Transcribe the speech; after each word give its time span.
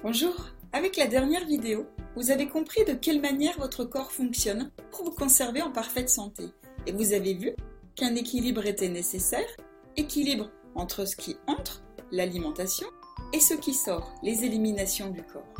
Bonjour 0.00 0.32
Avec 0.72 0.96
la 0.96 1.08
dernière 1.08 1.44
vidéo, 1.44 1.84
vous 2.14 2.30
avez 2.30 2.46
compris 2.46 2.84
de 2.84 2.92
quelle 2.92 3.20
manière 3.20 3.58
votre 3.58 3.84
corps 3.84 4.12
fonctionne 4.12 4.70
pour 4.92 5.04
vous 5.04 5.10
conserver 5.10 5.60
en 5.60 5.72
parfaite 5.72 6.08
santé. 6.08 6.44
Et 6.86 6.92
vous 6.92 7.14
avez 7.14 7.34
vu 7.34 7.50
qu'un 7.96 8.14
équilibre 8.14 8.64
était 8.64 8.88
nécessaire, 8.88 9.48
équilibre 9.96 10.52
entre 10.76 11.04
ce 11.04 11.16
qui 11.16 11.36
entre, 11.48 11.82
l'alimentation, 12.12 12.86
et 13.32 13.40
ce 13.40 13.54
qui 13.54 13.74
sort, 13.74 14.14
les 14.22 14.44
éliminations 14.44 15.10
du 15.10 15.24
corps. 15.24 15.52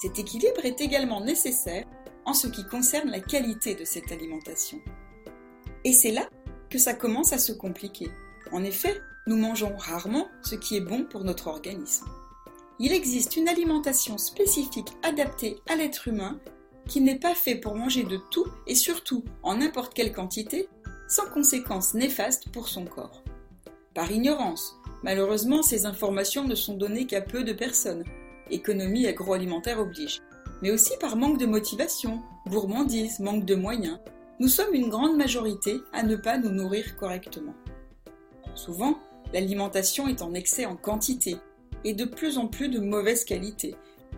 Cet 0.00 0.20
équilibre 0.20 0.64
est 0.64 0.80
également 0.80 1.20
nécessaire 1.20 1.86
en 2.24 2.34
ce 2.34 2.46
qui 2.46 2.64
concerne 2.64 3.10
la 3.10 3.20
qualité 3.20 3.74
de 3.74 3.84
cette 3.84 4.12
alimentation. 4.12 4.78
Et 5.82 5.92
c'est 5.92 6.12
là 6.12 6.28
que 6.70 6.78
ça 6.78 6.94
commence 6.94 7.32
à 7.32 7.38
se 7.38 7.52
compliquer. 7.52 8.10
En 8.52 8.62
effet, 8.62 8.96
nous 9.26 9.36
mangeons 9.36 9.74
rarement 9.76 10.28
ce 10.44 10.54
qui 10.54 10.76
est 10.76 10.80
bon 10.80 11.02
pour 11.02 11.24
notre 11.24 11.48
organisme. 11.48 12.06
Il 12.78 12.92
existe 12.92 13.36
une 13.36 13.48
alimentation 13.48 14.18
spécifique 14.18 14.92
adaptée 15.02 15.56
à 15.66 15.76
l'être 15.76 16.08
humain 16.08 16.38
qui 16.86 17.00
n'est 17.00 17.18
pas 17.18 17.34
fait 17.34 17.54
pour 17.54 17.74
manger 17.74 18.04
de 18.04 18.18
tout 18.30 18.46
et 18.66 18.74
surtout 18.74 19.24
en 19.42 19.56
n'importe 19.56 19.94
quelle 19.94 20.12
quantité 20.12 20.68
sans 21.08 21.26
conséquences 21.30 21.94
néfastes 21.94 22.50
pour 22.50 22.68
son 22.68 22.84
corps. 22.84 23.22
Par 23.94 24.12
ignorance, 24.12 24.76
malheureusement 25.02 25.62
ces 25.62 25.86
informations 25.86 26.44
ne 26.44 26.54
sont 26.54 26.76
données 26.76 27.06
qu'à 27.06 27.22
peu 27.22 27.44
de 27.44 27.54
personnes, 27.54 28.04
économie 28.50 29.06
agroalimentaire 29.06 29.80
oblige, 29.80 30.20
mais 30.60 30.70
aussi 30.70 30.92
par 31.00 31.16
manque 31.16 31.38
de 31.38 31.46
motivation, 31.46 32.20
gourmandise, 32.46 33.20
manque 33.20 33.46
de 33.46 33.54
moyens, 33.54 33.98
nous 34.38 34.48
sommes 34.48 34.74
une 34.74 34.90
grande 34.90 35.16
majorité 35.16 35.80
à 35.94 36.02
ne 36.02 36.14
pas 36.14 36.36
nous 36.36 36.50
nourrir 36.50 36.96
correctement. 36.96 37.54
Souvent, 38.54 38.98
l'alimentation 39.32 40.08
est 40.08 40.20
en 40.20 40.34
excès 40.34 40.66
en 40.66 40.76
quantité 40.76 41.38
et 41.84 41.94
de 41.94 42.04
plus 42.04 42.38
en 42.38 42.46
plus 42.46 42.68
de 42.68 42.80
mauvaise 42.80 43.24
qualité. 43.24 43.74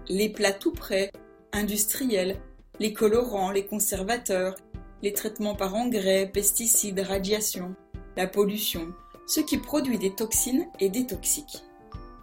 Les 0.09 0.29
plats 0.29 0.53
tout 0.53 0.73
prêts, 0.73 1.11
industriels, 1.53 2.37
les 2.81 2.93
colorants, 2.93 3.51
les 3.51 3.67
conservateurs, 3.67 4.55
les 5.03 5.13
traitements 5.13 5.55
par 5.55 5.75
engrais, 5.75 6.31
pesticides, 6.33 7.01
radiation, 7.01 7.75
la 8.17 8.27
pollution, 8.27 8.93
ce 9.27 9.41
qui 9.41 9.59
produit 9.59 9.99
des 9.99 10.15
toxines 10.15 10.67
et 10.81 10.89
des 10.89 11.07
toxiques. 11.07 11.65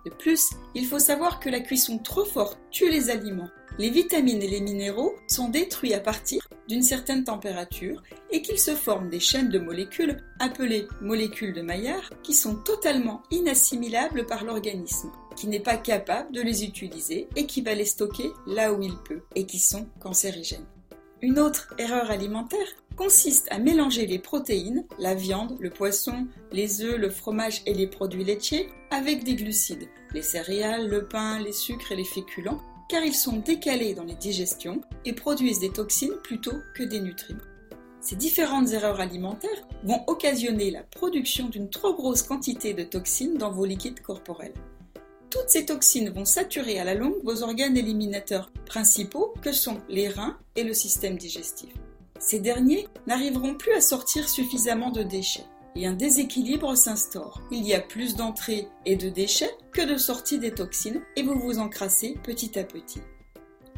De 0.06 0.12
plus, 0.12 0.52
il 0.76 0.86
faut 0.86 1.00
savoir 1.00 1.40
que 1.40 1.50
la 1.50 1.60
cuisson 1.60 1.98
trop 1.98 2.26
forte 2.26 2.60
tue 2.70 2.92
les 2.92 3.10
aliments. 3.10 3.50
Les 3.78 3.90
vitamines 3.90 4.42
et 4.42 4.48
les 4.48 4.62
minéraux 4.62 5.16
sont 5.28 5.50
détruits 5.50 5.94
à 5.94 6.00
partir 6.00 6.48
d'une 6.68 6.84
certaine 6.84 7.24
température 7.24 8.04
et 8.32 8.42
qu'il 8.42 8.60
se 8.60 8.76
forme 8.76 9.10
des 9.10 9.20
chaînes 9.20 9.50
de 9.50 9.60
molécules 9.60 10.24
appelées 10.40 10.88
molécules 11.02 11.54
de 11.54 11.62
Maillard 11.62 12.10
qui 12.24 12.34
sont 12.34 12.56
totalement 12.56 13.24
inassimilables 13.32 14.26
par 14.26 14.46
l'organisme, 14.46 15.12
qui 15.36 15.48
n'est 15.48 15.60
pas 15.60 15.78
capable 15.78 16.32
de 16.32 16.42
les 16.42 16.64
utiliser 16.64 17.28
et 17.36 17.46
qui 17.46 17.62
va 17.62 17.74
les 17.74 17.86
stocker 17.86 18.32
là 18.48 18.74
où 18.74 18.82
il 18.82 18.96
peut 18.98 19.22
et 19.36 19.46
qui 19.46 19.60
sont 19.60 19.88
cancérigènes. 20.00 20.66
Une 21.22 21.40
autre 21.40 21.74
erreur 21.78 22.12
alimentaire 22.12 22.68
consiste 22.96 23.48
à 23.50 23.58
mélanger 23.58 24.06
les 24.06 24.20
protéines, 24.20 24.86
la 25.00 25.16
viande, 25.16 25.58
le 25.60 25.70
poisson, 25.70 26.28
les 26.52 26.82
œufs, 26.82 26.98
le 26.98 27.10
fromage 27.10 27.62
et 27.66 27.74
les 27.74 27.88
produits 27.88 28.24
laitiers 28.24 28.70
avec 28.92 29.24
des 29.24 29.36
glucides, 29.36 29.88
les 30.14 30.22
céréales, 30.22 30.88
le 30.88 31.08
pain, 31.08 31.40
les 31.40 31.52
sucres 31.52 31.92
et 31.92 31.96
les 31.96 32.06
féculents, 32.06 32.62
car 32.90 33.04
ils 33.04 33.16
sont 33.16 33.38
décalés 33.38 33.94
dans 33.94 34.04
les 34.04 34.16
digestions 34.16 34.82
et 35.04 35.14
produisent 35.14 35.60
des 35.60 35.72
toxines 35.72 36.16
plutôt 36.24 36.56
que 36.76 36.84
des 36.84 37.00
nutriments. 37.00 37.42
Ces 38.02 38.16
différentes 38.16 38.72
erreurs 38.72 39.00
alimentaires 39.00 39.68
vont 39.84 40.04
occasionner 40.06 40.70
la 40.70 40.84
production 40.84 41.50
d'une 41.50 41.72
trop 41.72 41.96
grosse 41.96 42.22
quantité 42.22 42.76
de 42.76 42.84
toxines 42.84 43.38
dans 43.40 43.52
vos 43.52 43.66
liquides 43.66 44.02
corporels. 44.02 44.54
Toutes 45.30 45.50
ces 45.50 45.66
toxines 45.66 46.10
vont 46.10 46.26
saturer 46.26 46.80
à 46.80 46.84
la 46.84 46.96
longue 46.96 47.24
vos 47.24 47.44
organes 47.44 47.78
éliminateurs 47.78 48.52
principaux 48.66 49.34
que 49.42 49.52
sont 49.52 49.82
les 49.90 50.08
reins 50.08 50.38
et 50.56 50.64
le 50.64 50.74
système 50.74 51.18
digestif. 51.18 51.74
Ces 52.20 52.40
derniers 52.40 52.88
n'arriveront 53.08 53.56
plus 53.56 53.74
à 53.74 53.82
sortir 53.82 54.30
suffisamment 54.30 54.92
de 54.92 55.04
déchets 55.04 55.46
et 55.76 55.86
un 55.88 55.94
déséquilibre 55.94 56.76
s'instaure. 56.78 57.42
Il 57.52 57.66
y 57.68 57.74
a 57.74 57.82
plus 57.82 58.16
d'entrées 58.16 58.68
et 58.86 58.96
de 58.96 59.10
déchets 59.10 59.52
que 59.74 59.86
de 59.86 59.98
sorties 59.98 60.40
des 60.40 60.52
toxines 60.52 61.02
et 61.16 61.24
vous 61.24 61.38
vous 61.38 61.60
encrassez 61.60 62.18
petit 62.24 62.58
à 62.58 62.64
petit. 62.64 63.02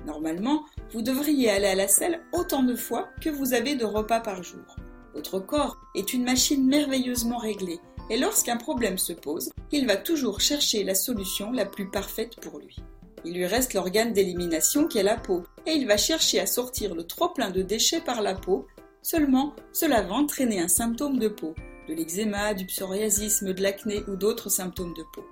Normalement, 0.05 0.63
vous 0.93 1.01
devriez 1.01 1.49
aller 1.49 1.67
à 1.67 1.75
la 1.75 1.88
selle 1.88 2.22
autant 2.33 2.63
de 2.63 2.75
fois 2.75 3.09
que 3.22 3.29
vous 3.29 3.53
avez 3.53 3.75
de 3.75 3.85
repas 3.85 4.19
par 4.19 4.43
jour. 4.43 4.75
Votre 5.16 5.39
corps 5.39 5.77
est 5.95 6.13
une 6.13 6.23
machine 6.23 6.66
merveilleusement 6.66 7.38
réglée 7.38 7.79
et 8.09 8.18
lorsqu'un 8.18 8.57
problème 8.57 8.97
se 8.97 9.13
pose, 9.13 9.51
il 9.72 9.85
va 9.85 9.97
toujours 9.97 10.40
chercher 10.40 10.84
la 10.84 10.95
solution 10.95 11.51
la 11.51 11.66
plus 11.66 11.90
parfaite 11.90 12.35
pour 12.38 12.59
lui. 12.59 12.78
Il 13.25 13.34
lui 13.34 13.45
reste 13.45 13.73
l'organe 13.73 14.13
d'élimination 14.13 14.88
qui 14.88 15.00
est 15.00 15.03
la 15.03 15.18
peau, 15.18 15.44
et 15.66 15.72
il 15.72 15.88
va 15.88 15.97
chercher 15.97 16.40
à 16.40 16.46
sortir 16.46 16.96
le 16.96 17.03
trop 17.03 17.29
plein 17.29 17.50
de 17.50 17.62
déchets 17.62 18.01
par 18.01 18.22
la 18.22 18.35
peau, 18.35 18.67
seulement 19.01 19.53
cela 19.73 20.01
va 20.01 20.13
entraîner 20.13 20.59
un 20.59 20.67
symptôme 20.67 21.19
de 21.19 21.28
peau, 21.28 21.53
de 21.90 21.94
l'eczéma, 21.94 22.53
du 22.53 22.66
psoriasisme, 22.66 23.53
de 23.53 23.62
l'acné 23.62 24.03
ou 24.07 24.16
d'autres 24.16 24.50
symptômes 24.50 24.94
de 24.94 25.03
peau. 25.13 25.25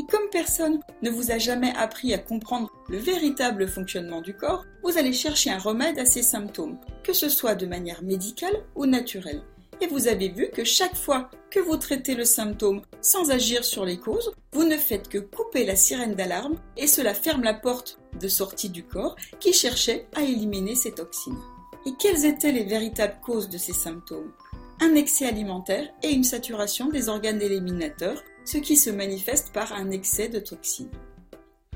Et 0.00 0.06
comme 0.06 0.30
personne 0.30 0.80
ne 1.02 1.10
vous 1.10 1.32
a 1.32 1.38
jamais 1.38 1.72
appris 1.76 2.14
à 2.14 2.18
comprendre 2.18 2.70
le 2.88 2.98
véritable 2.98 3.66
fonctionnement 3.68 4.20
du 4.20 4.34
corps, 4.34 4.64
vous 4.84 4.96
allez 4.96 5.12
chercher 5.12 5.50
un 5.50 5.58
remède 5.58 5.98
à 5.98 6.04
ces 6.04 6.22
symptômes, 6.22 6.78
que 7.02 7.12
ce 7.12 7.28
soit 7.28 7.56
de 7.56 7.66
manière 7.66 8.02
médicale 8.02 8.64
ou 8.76 8.86
naturelle. 8.86 9.42
Et 9.80 9.86
vous 9.86 10.08
avez 10.08 10.28
vu 10.28 10.50
que 10.50 10.64
chaque 10.64 10.96
fois 10.96 11.30
que 11.50 11.60
vous 11.60 11.76
traitez 11.76 12.14
le 12.14 12.24
symptôme 12.24 12.82
sans 13.00 13.30
agir 13.30 13.64
sur 13.64 13.84
les 13.84 13.98
causes, 13.98 14.32
vous 14.52 14.64
ne 14.64 14.76
faites 14.76 15.08
que 15.08 15.18
couper 15.18 15.64
la 15.64 15.76
sirène 15.76 16.14
d'alarme 16.14 16.56
et 16.76 16.86
cela 16.86 17.14
ferme 17.14 17.44
la 17.44 17.54
porte 17.54 17.98
de 18.20 18.28
sortie 18.28 18.70
du 18.70 18.84
corps 18.84 19.16
qui 19.38 19.52
cherchait 19.52 20.06
à 20.16 20.22
éliminer 20.22 20.74
ces 20.74 20.92
toxines. 20.92 21.38
Et 21.86 21.90
quelles 21.98 22.24
étaient 22.24 22.52
les 22.52 22.64
véritables 22.64 23.18
causes 23.24 23.48
de 23.48 23.58
ces 23.58 23.72
symptômes? 23.72 24.32
Un 24.80 24.94
excès 24.94 25.26
alimentaire 25.26 25.88
et 26.02 26.10
une 26.10 26.24
saturation 26.24 26.88
des 26.88 27.08
organes 27.08 27.40
éliminateurs, 27.40 28.22
ce 28.44 28.58
qui 28.58 28.76
se 28.76 28.90
manifeste 28.90 29.52
par 29.52 29.72
un 29.72 29.90
excès 29.90 30.28
de 30.28 30.40
toxines. 30.40 30.90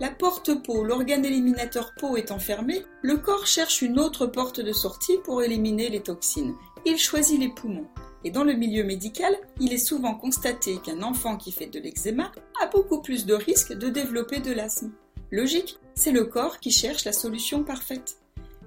La 0.00 0.10
porte 0.10 0.62
peau, 0.64 0.82
l'organe 0.82 1.24
éliminateur 1.24 1.92
peau 1.98 2.16
étant 2.16 2.38
fermé, 2.38 2.82
le 3.02 3.19
corps 3.19 3.46
cherche 3.46 3.82
une 3.82 4.00
autre 4.00 4.26
porte 4.26 4.60
de 4.60 4.72
sortie 4.72 5.19
pour 5.24 5.42
éliminer 5.42 5.90
les 5.90 6.02
toxines. 6.02 6.54
Il 6.84 6.98
choisit 6.98 7.38
les 7.38 7.48
poumons. 7.48 7.87
Et 8.25 8.31
dans 8.31 8.44
le 8.44 8.54
milieu 8.54 8.84
médical, 8.84 9.37
il 9.60 9.72
est 9.72 9.78
souvent 9.78 10.15
constaté 10.15 10.78
qu'un 10.78 11.03
enfant 11.03 11.37
qui 11.37 11.53
fait 11.53 11.66
de 11.66 11.81
l'eczéma 11.81 12.32
a 12.60 12.66
beaucoup 12.66 13.00
plus 13.00 13.26
de 13.26 13.34
risques 13.34 13.72
de 13.72 13.88
développer 13.88 14.41
de 14.41 14.53
l'asthme. 14.53 14.93
Logique, 15.31 15.78
c'est 15.94 16.12
le 16.12 16.25
corps 16.25 16.59
qui 16.59 16.70
cherche 16.70 17.04
la 17.04 17.12
solution 17.12 17.65
parfaite. 17.65 18.19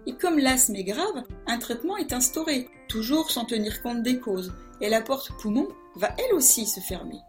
Et 0.08 0.14
comme 0.14 0.40
l'asthme 0.40 0.76
est 0.76 0.84
grave, 0.84 1.24
un 1.48 1.58
traitement 1.58 1.98
est 1.98 2.14
instauré, 2.14 2.70
toujours 2.88 3.31
sans 3.31 3.46
tenir 3.46 3.81
compte 3.81 4.03
des 4.03 4.20
causes, 4.20 4.53
et 4.82 4.90
la 4.90 5.02
porte 5.02 5.32
poumon 5.40 5.68
va 5.96 6.09
elle 6.18 6.36
aussi 6.36 6.66
se 6.66 6.80
fermer. 6.80 7.20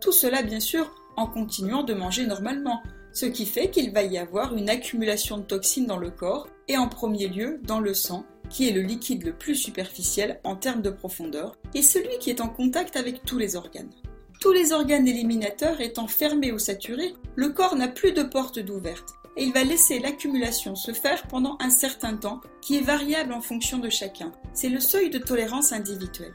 Tout 0.00 0.12
cela 0.12 0.42
bien 0.42 0.60
sûr 0.60 0.94
en 1.16 1.26
continuant 1.26 1.82
de 1.82 1.94
manger 1.94 2.26
normalement, 2.26 2.82
ce 3.12 3.26
qui 3.26 3.44
fait 3.44 3.70
qu'il 3.70 3.92
va 3.92 4.02
y 4.02 4.18
avoir 4.18 4.54
une 4.54 4.70
accumulation 4.70 5.38
de 5.38 5.42
toxines 5.42 5.86
dans 5.86 5.98
le 5.98 6.10
corps 6.10 6.48
et 6.68 6.78
en 6.78 6.88
premier 6.88 7.28
lieu 7.28 7.60
dans 7.64 7.80
le 7.80 7.92
sang, 7.94 8.24
qui 8.50 8.68
est 8.68 8.72
le 8.72 8.82
liquide 8.82 9.24
le 9.24 9.32
plus 9.32 9.54
superficiel 9.54 10.40
en 10.44 10.56
termes 10.56 10.82
de 10.82 10.90
profondeur 10.90 11.56
et 11.74 11.82
celui 11.82 12.18
qui 12.18 12.28
est 12.28 12.42
en 12.42 12.48
contact 12.48 12.96
avec 12.96 13.24
tous 13.24 13.38
les 13.38 13.56
organes. 13.56 13.92
Tous 14.40 14.52
les 14.52 14.72
organes 14.72 15.06
éliminateurs 15.06 15.80
étant 15.80 16.06
fermés 16.06 16.52
ou 16.52 16.58
saturés, 16.58 17.14
le 17.36 17.50
corps 17.50 17.76
n'a 17.76 17.88
plus 17.88 18.12
de 18.12 18.22
porte 18.22 18.58
d'ouverte 18.58 19.14
et 19.36 19.44
il 19.44 19.52
va 19.52 19.64
laisser 19.64 19.98
l'accumulation 19.98 20.74
se 20.74 20.92
faire 20.92 21.26
pendant 21.28 21.56
un 21.60 21.70
certain 21.70 22.16
temps 22.16 22.40
qui 22.60 22.76
est 22.76 22.82
variable 22.82 23.32
en 23.32 23.40
fonction 23.40 23.78
de 23.78 23.88
chacun. 23.88 24.32
C'est 24.52 24.68
le 24.68 24.80
seuil 24.80 25.10
de 25.10 25.18
tolérance 25.18 25.72
individuelle. 25.72 26.34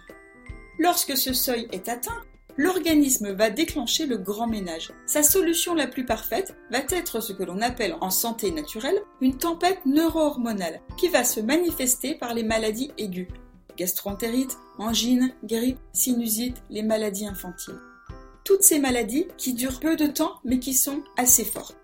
Lorsque 0.80 1.18
ce 1.18 1.34
seuil 1.34 1.68
est 1.72 1.90
atteint, 1.90 2.24
l'organisme 2.58 3.34
va 3.34 3.50
déclencher 3.50 4.06
le 4.06 4.18
grand 4.18 4.48
ménage. 4.48 4.92
Sa 5.06 5.24
solution 5.24 5.74
la 5.74 5.88
plus 5.88 6.06
parfaite 6.06 6.56
va 6.72 6.80
être 6.90 7.20
ce 7.20 7.34
que 7.34 7.44
l'on 7.44 7.62
appelle 7.62 7.96
en 8.02 8.10
santé 8.10 8.52
naturelle 8.52 9.02
une 9.22 9.38
tempête 9.38 9.86
neuro-hormonale 9.86 10.82
qui 10.98 11.10
va 11.10 11.24
se 11.24 11.40
manifester 11.40 12.16
par 12.16 12.34
les 12.34 12.44
maladies 12.44 12.92
aiguës. 12.98 13.28
Gastroentérite, 13.78 14.58
angine, 14.78 15.34
grippe, 15.44 15.80
sinusite, 15.92 16.64
les 16.70 16.84
maladies 16.84 17.28
infantiles. 17.28 17.80
Toutes 18.44 18.64
ces 18.64 18.80
maladies 18.80 19.28
qui 19.38 19.54
durent 19.54 19.80
peu 19.80 19.96
de 19.96 20.08
temps 20.08 20.36
mais 20.46 20.60
qui 20.60 20.74
sont 20.74 21.04
assez 21.18 21.44
fortes. 21.44 21.78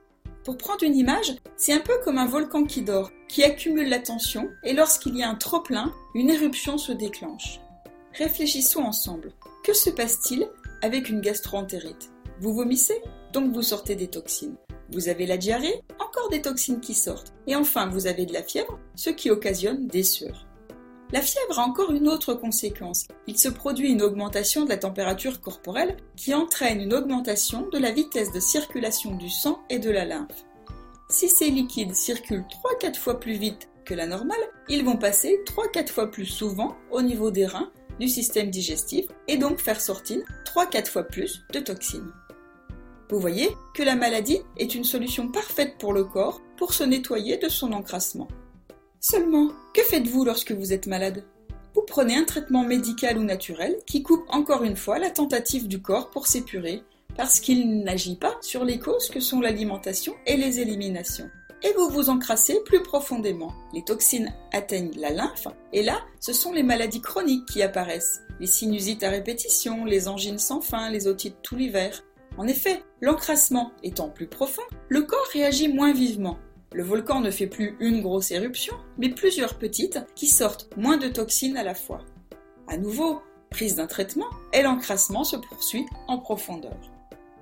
Pour 0.43 0.57
prendre 0.57 0.83
une 0.83 0.95
image, 0.95 1.35
c'est 1.55 1.73
un 1.73 1.79
peu 1.79 1.93
comme 2.03 2.17
un 2.17 2.25
volcan 2.25 2.63
qui 2.63 2.81
dort, 2.81 3.11
qui 3.27 3.43
accumule 3.43 3.89
la 3.89 3.99
tension 3.99 4.49
et 4.63 4.73
lorsqu'il 4.73 5.15
y 5.15 5.23
a 5.23 5.29
un 5.29 5.35
trop-plein, 5.35 5.93
une 6.15 6.29
éruption 6.29 6.77
se 6.77 6.91
déclenche. 6.91 7.59
Réfléchissons 8.13 8.81
ensemble. 8.81 9.33
Que 9.63 9.73
se 9.73 9.91
passe-t-il 9.91 10.47
avec 10.81 11.09
une 11.09 11.21
gastroentérite. 11.21 12.11
Vous 12.39 12.53
vomissez, 12.53 13.01
donc 13.33 13.53
vous 13.53 13.61
sortez 13.61 13.95
des 13.95 14.07
toxines. 14.07 14.55
Vous 14.91 15.07
avez 15.07 15.25
la 15.25 15.37
diarrhée, 15.37 15.81
encore 15.99 16.29
des 16.29 16.41
toxines 16.41 16.81
qui 16.81 16.93
sortent. 16.93 17.33
Et 17.47 17.55
enfin, 17.55 17.87
vous 17.87 18.07
avez 18.07 18.25
de 18.25 18.33
la 18.33 18.43
fièvre, 18.43 18.79
ce 18.95 19.09
qui 19.09 19.29
occasionne 19.29 19.87
des 19.87 20.03
sueurs. 20.03 20.47
La 21.13 21.21
fièvre 21.21 21.59
a 21.59 21.63
encore 21.63 21.91
une 21.91 22.07
autre 22.07 22.33
conséquence. 22.33 23.05
Il 23.27 23.37
se 23.37 23.49
produit 23.49 23.91
une 23.91 24.01
augmentation 24.01 24.63
de 24.63 24.69
la 24.69 24.77
température 24.77 25.41
corporelle 25.41 25.97
qui 26.15 26.33
entraîne 26.33 26.81
une 26.81 26.93
augmentation 26.93 27.67
de 27.69 27.77
la 27.77 27.91
vitesse 27.91 28.31
de 28.31 28.39
circulation 28.39 29.15
du 29.15 29.29
sang 29.29 29.59
et 29.69 29.79
de 29.79 29.91
la 29.91 30.05
lymphe. 30.05 30.45
Si 31.09 31.27
ces 31.27 31.49
liquides 31.49 31.95
circulent 31.95 32.45
3-4 32.81 32.95
fois 32.95 33.19
plus 33.19 33.33
vite 33.33 33.67
que 33.83 33.93
la 33.93 34.07
normale, 34.07 34.39
ils 34.69 34.85
vont 34.85 34.95
passer 34.95 35.41
3-4 35.45 35.89
fois 35.89 36.09
plus 36.09 36.25
souvent 36.25 36.77
au 36.91 37.01
niveau 37.01 37.29
des 37.29 37.45
reins 37.45 37.71
du 37.99 38.07
système 38.07 38.49
digestif 38.49 39.05
et 39.27 39.37
donc 39.37 39.59
faire 39.59 39.81
sortir 39.81 40.19
3-4 40.45 40.87
fois 40.87 41.03
plus 41.03 41.43
de 41.53 41.59
toxines. 41.59 42.11
Vous 43.09 43.19
voyez 43.19 43.49
que 43.73 43.83
la 43.83 43.95
maladie 43.95 44.39
est 44.57 44.73
une 44.73 44.85
solution 44.85 45.27
parfaite 45.27 45.77
pour 45.77 45.93
le 45.93 46.05
corps 46.05 46.41
pour 46.57 46.73
se 46.73 46.83
nettoyer 46.83 47.37
de 47.37 47.49
son 47.49 47.73
encrassement. 47.73 48.27
Seulement, 48.99 49.51
que 49.73 49.81
faites-vous 49.81 50.23
lorsque 50.23 50.51
vous 50.51 50.71
êtes 50.71 50.87
malade? 50.87 51.25
Vous 51.73 51.83
prenez 51.85 52.15
un 52.15 52.23
traitement 52.23 52.63
médical 52.63 53.17
ou 53.17 53.23
naturel 53.23 53.77
qui 53.85 54.03
coupe 54.03 54.25
encore 54.29 54.63
une 54.63 54.77
fois 54.77 54.99
la 54.99 55.09
tentative 55.09 55.67
du 55.67 55.81
corps 55.81 56.09
pour 56.09 56.27
s'épurer 56.27 56.83
parce 57.17 57.39
qu'il 57.39 57.83
n'agit 57.83 58.15
pas 58.15 58.37
sur 58.41 58.63
les 58.63 58.79
causes 58.79 59.09
que 59.09 59.19
sont 59.19 59.41
l'alimentation 59.41 60.13
et 60.25 60.37
les 60.37 60.59
éliminations 60.59 61.29
et 61.63 61.73
vous 61.73 61.89
vous 61.89 62.09
encrassez 62.09 62.59
plus 62.65 62.81
profondément. 62.81 63.53
Les 63.73 63.83
toxines 63.83 64.33
atteignent 64.51 64.97
la 64.97 65.11
lymphe 65.11 65.47
et 65.73 65.83
là, 65.83 65.99
ce 66.19 66.33
sont 66.33 66.51
les 66.51 66.63
maladies 66.63 67.01
chroniques 67.01 67.45
qui 67.45 67.61
apparaissent. 67.61 68.21
Les 68.39 68.47
sinusites 68.47 69.03
à 69.03 69.09
répétition, 69.09 69.85
les 69.85 70.07
angines 70.07 70.39
sans 70.39 70.61
fin, 70.61 70.89
les 70.89 71.07
otites 71.07 71.41
tout 71.41 71.55
l'hiver. 71.55 72.03
En 72.37 72.47
effet, 72.47 72.83
l'encrassement 73.01 73.71
étant 73.83 74.09
plus 74.09 74.27
profond, 74.27 74.61
le 74.89 75.01
corps 75.01 75.27
réagit 75.33 75.67
moins 75.67 75.93
vivement. 75.93 76.37
Le 76.73 76.83
volcan 76.83 77.19
ne 77.19 77.31
fait 77.31 77.47
plus 77.47 77.75
une 77.79 78.01
grosse 78.01 78.31
éruption, 78.31 78.75
mais 78.97 79.09
plusieurs 79.09 79.57
petites 79.57 79.99
qui 80.15 80.27
sortent 80.27 80.69
moins 80.77 80.97
de 80.97 81.09
toxines 81.09 81.57
à 81.57 81.63
la 81.63 81.75
fois. 81.75 81.99
À 82.67 82.77
nouveau, 82.77 83.21
prise 83.49 83.75
d'un 83.75 83.87
traitement, 83.87 84.29
et 84.53 84.61
l'encrassement 84.61 85.25
se 85.25 85.35
poursuit 85.35 85.85
en 86.07 86.17
profondeur. 86.17 86.77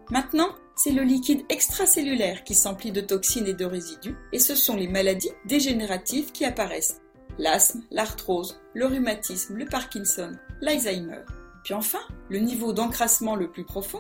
Maintenant, 0.10 0.50
c'est 0.82 0.92
le 0.92 1.04
liquide 1.04 1.44
extracellulaire 1.50 2.46
qui 2.46 2.56
s'emplit 2.56 2.94
de 2.94 3.02
toxines 3.02 3.48
et 3.48 3.54
de 3.54 3.66
résidus, 3.66 4.16
et 4.32 4.40
ce 4.40 4.56
sont 4.56 4.78
les 4.78 4.88
maladies 4.88 5.34
dégénératives 5.46 6.32
qui 6.32 6.46
apparaissent. 6.46 7.02
L'asthme, 7.38 7.82
l'arthrose, 7.92 8.62
le 8.74 8.86
rhumatisme, 8.86 9.58
le 9.58 9.66
Parkinson, 9.66 10.32
l'Alzheimer. 10.62 11.26
Puis 11.66 11.74
enfin, 11.74 12.00
le 12.30 12.40
niveau 12.40 12.72
d'encrassement 12.72 13.36
le 13.36 13.52
plus 13.52 13.66
profond, 13.66 14.00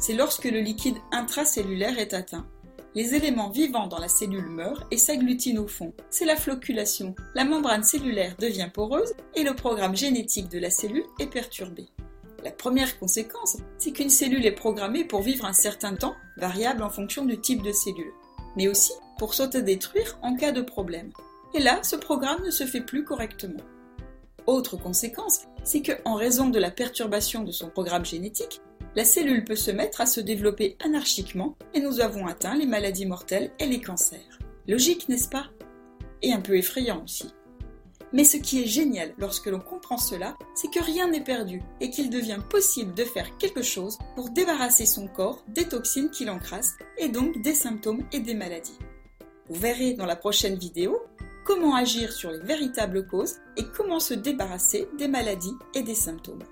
c'est 0.00 0.12
lorsque 0.12 0.44
le 0.44 0.60
liquide 0.60 0.98
intracellulaire 1.12 1.98
est 1.98 2.12
atteint. 2.12 2.46
Les 2.94 3.14
éléments 3.14 3.48
vivants 3.48 3.86
dans 3.86 3.98
la 3.98 4.08
cellule 4.08 4.50
meurent 4.50 4.86
et 4.90 4.98
s'agglutinent 4.98 5.62
au 5.62 5.66
fond. 5.66 5.94
C'est 6.10 6.26
la 6.26 6.36
floculation. 6.36 7.14
La 7.34 7.46
membrane 7.46 7.84
cellulaire 7.84 8.36
devient 8.38 8.68
poreuse 8.72 9.14
et 9.34 9.44
le 9.44 9.54
programme 9.54 9.96
génétique 9.96 10.50
de 10.50 10.58
la 10.58 10.68
cellule 10.68 11.06
est 11.20 11.30
perturbé. 11.30 11.88
La 12.44 12.52
première 12.52 12.98
conséquence, 12.98 13.56
c'est 13.78 13.90
qu'une 13.90 14.10
cellule 14.10 14.46
est 14.46 14.52
programmée 14.52 15.04
pour 15.04 15.22
vivre 15.22 15.44
un 15.44 15.52
certain 15.52 15.96
temps, 15.96 16.14
variable 16.36 16.84
en 16.84 16.90
fonction 16.90 17.24
du 17.24 17.40
type 17.40 17.62
de 17.62 17.72
cellule, 17.72 18.12
mais 18.56 18.68
aussi 18.68 18.92
pour 19.18 19.34
s'autodétruire 19.34 20.18
en 20.22 20.36
cas 20.36 20.52
de 20.52 20.62
problème. 20.62 21.10
Et 21.54 21.60
là, 21.60 21.80
ce 21.82 21.96
programme 21.96 22.44
ne 22.44 22.50
se 22.50 22.64
fait 22.64 22.80
plus 22.80 23.04
correctement. 23.04 23.64
Autre 24.46 24.76
conséquence, 24.76 25.42
c'est 25.64 25.82
que, 25.82 25.92
en 26.04 26.14
raison 26.14 26.48
de 26.48 26.58
la 26.58 26.70
perturbation 26.70 27.42
de 27.42 27.50
son 27.50 27.68
programme 27.68 28.04
génétique, 28.04 28.60
la 28.94 29.04
cellule 29.04 29.44
peut 29.44 29.56
se 29.56 29.70
mettre 29.70 30.00
à 30.00 30.06
se 30.06 30.20
développer 30.20 30.76
anarchiquement 30.84 31.56
et 31.74 31.80
nous 31.80 32.00
avons 32.00 32.26
atteint 32.26 32.56
les 32.56 32.66
maladies 32.66 33.06
mortelles 33.06 33.50
et 33.58 33.66
les 33.66 33.80
cancers. 33.80 34.38
Logique, 34.66 35.08
n'est-ce 35.08 35.28
pas? 35.28 35.46
Et 36.22 36.32
un 36.32 36.40
peu 36.40 36.56
effrayant 36.56 37.02
aussi. 37.04 37.26
Mais 38.12 38.24
ce 38.24 38.36
qui 38.36 38.62
est 38.62 38.66
génial 38.66 39.14
lorsque 39.18 39.46
l'on 39.46 39.60
comprend 39.60 39.98
cela, 39.98 40.36
c'est 40.54 40.70
que 40.70 40.82
rien 40.82 41.08
n'est 41.08 41.24
perdu 41.24 41.62
et 41.80 41.90
qu'il 41.90 42.10
devient 42.10 42.40
possible 42.48 42.94
de 42.94 43.04
faire 43.04 43.36
quelque 43.38 43.62
chose 43.62 43.98
pour 44.14 44.30
débarrasser 44.30 44.86
son 44.86 45.08
corps 45.08 45.44
des 45.48 45.68
toxines 45.68 46.10
qui 46.10 46.24
l'encrassent 46.24 46.76
et 46.96 47.08
donc 47.08 47.40
des 47.42 47.54
symptômes 47.54 48.04
et 48.12 48.20
des 48.20 48.34
maladies. 48.34 48.78
Vous 49.48 49.60
verrez 49.60 49.94
dans 49.94 50.06
la 50.06 50.16
prochaine 50.16 50.56
vidéo 50.56 50.98
comment 51.44 51.74
agir 51.74 52.12
sur 52.12 52.30
les 52.30 52.40
véritables 52.40 53.06
causes 53.06 53.36
et 53.56 53.64
comment 53.64 54.00
se 54.00 54.14
débarrasser 54.14 54.88
des 54.98 55.08
maladies 55.08 55.56
et 55.74 55.82
des 55.82 55.94
symptômes. 55.94 56.44